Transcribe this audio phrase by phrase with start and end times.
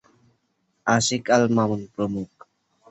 [0.87, 2.29] আশিক আল মামুন প্রমুখ।